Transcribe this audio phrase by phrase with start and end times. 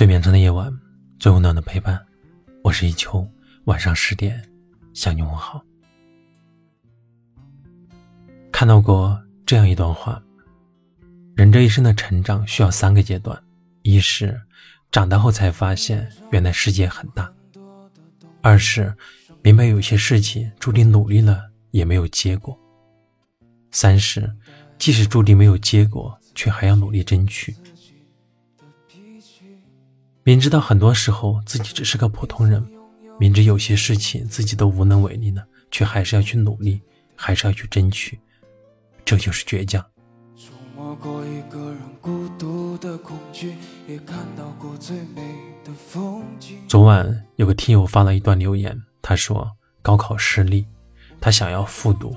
[0.00, 0.72] 最绵长的夜晚，
[1.18, 2.02] 最温暖的陪伴。
[2.64, 3.30] 我是一秋，
[3.64, 4.42] 晚上十点
[4.94, 5.62] 向你问好。
[8.50, 10.18] 看到过这样一段话：
[11.34, 13.38] 人这一生的成长需要三个阶段，
[13.82, 14.40] 一是
[14.90, 17.30] 长大后才发现原来世界很大；
[18.40, 18.96] 二是
[19.42, 21.42] 明白有些事情注定努力了
[21.72, 22.58] 也没有结果；
[23.70, 24.34] 三是
[24.78, 27.54] 即使注定没有结果，却还要努力争取。
[30.22, 32.62] 明知道很多时候自己只是个普通人，
[33.18, 36.80] 明知有些事情自己都无能为力了，却还是要去努力，
[37.16, 38.20] 还是要去争取，
[39.02, 39.82] 这就是倔强。
[46.68, 49.50] 昨晚有个听友发了一段留言，他说
[49.80, 50.66] 高考失利，
[51.18, 52.14] 他想要复读，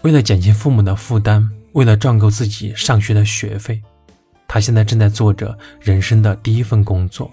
[0.00, 3.82] 为了减轻父母的负担，为了赚够自己上学的学费。
[4.52, 7.32] 他现在正在做着人生的第一份工作，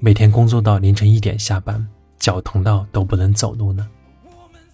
[0.00, 1.86] 每天工作到凌晨一点下班，
[2.18, 3.88] 脚疼到都不能走路呢。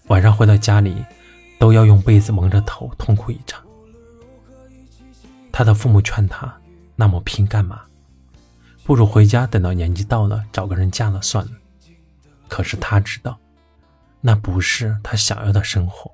[0.06, 0.96] 晚上回到家里，
[1.58, 3.62] 都要用被子蒙着头痛哭一场。
[5.52, 6.50] 他的父母劝他
[6.96, 7.82] ：“那么拼干嘛？
[8.84, 11.52] 不如回家，等到年纪到了，找个人嫁了算了。”
[12.48, 13.38] 可是他知道，
[14.22, 16.10] 那不是他想要的生活。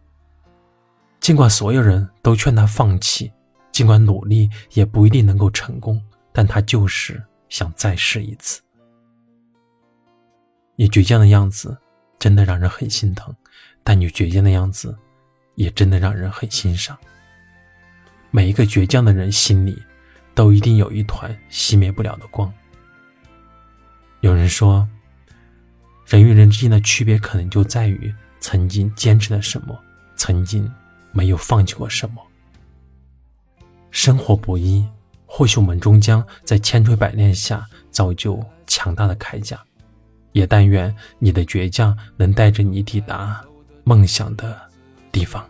[1.21, 3.31] 尽管所有人都劝他放弃。
[3.77, 8.63] 尽管努力也不一定能够成功，但他就是想再试一次。
[10.77, 11.77] 你倔强的样子
[12.19, 13.37] 真的让人很心疼，
[13.85, 14.97] 但你倔强的样子
[15.57, 16.97] 也真的让人很欣赏。
[18.31, 19.83] 每一个倔强的人心里
[20.35, 22.51] 都一定有一团熄灭不了的光。
[24.21, 24.89] 有人说，
[26.07, 28.11] 人与人之间的区别可能就在于
[28.41, 29.79] 曾经坚持了什么，
[30.17, 30.67] 曾经
[31.13, 32.23] 没有放弃过什么。
[33.97, 34.87] 生活不易，
[35.25, 39.59] 或许我们终将在千锤百炼下造就强大的铠甲。
[40.33, 43.43] 也但愿你的倔强能带着你抵达
[43.85, 44.55] 梦想的
[45.11, 45.43] 地方。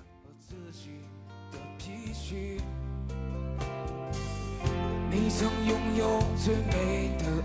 [5.11, 7.36] 你曾拥有最美的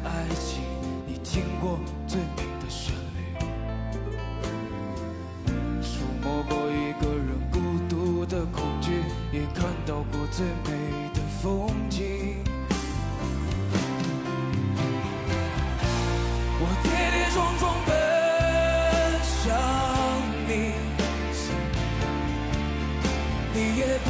[23.54, 24.10] 你也不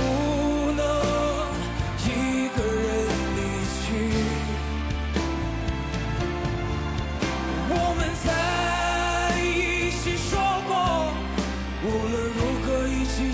[0.74, 0.80] 能
[2.06, 2.08] 一
[2.56, 2.86] 个人
[3.36, 3.40] 离
[3.82, 3.82] 去。
[7.70, 8.28] 我们在
[9.42, 9.50] 一
[10.00, 10.32] 起说
[10.68, 10.72] 过，
[11.84, 13.34] 无论如何一起